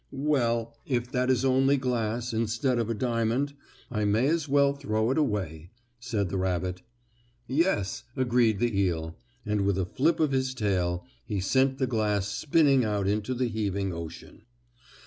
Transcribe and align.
"Well, 0.09 0.73
if 0.83 1.11
that 1.11 1.29
is 1.29 1.45
only 1.45 1.77
glass, 1.77 2.33
instead 2.33 2.79
of 2.79 2.89
a 2.89 2.95
diamond, 2.95 3.53
I 3.91 4.03
may 4.03 4.27
as 4.29 4.49
well 4.49 4.73
throw 4.73 5.11
it 5.11 5.17
away," 5.19 5.69
said 5.99 6.29
the 6.29 6.39
rabbit. 6.39 6.81
"Yes," 7.45 8.03
agreed 8.15 8.57
the 8.57 8.79
eel, 8.81 9.15
and 9.45 9.61
with 9.61 9.77
a 9.77 9.85
flip 9.85 10.19
of 10.19 10.31
his 10.31 10.55
tail 10.55 11.05
he 11.27 11.39
sent 11.39 11.77
the 11.77 11.85
glass 11.85 12.27
spinning 12.27 12.83
out 12.83 13.07
into 13.07 13.35
the 13.35 13.47
heaving 13.47 13.93
ocean. 13.93 14.41